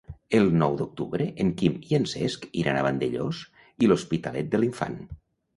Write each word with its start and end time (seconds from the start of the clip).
El 0.35 0.47
nou 0.61 0.77
d'octubre 0.79 1.27
en 1.43 1.51
Quim 1.59 1.75
i 1.91 1.99
en 1.99 2.09
Cesc 2.13 2.47
iran 2.63 2.79
a 2.81 2.87
Vandellòs 2.89 3.43
i 3.85 3.91
l'Hospitalet 3.93 4.51
de 4.57 4.63
l'Infant. 4.65 4.99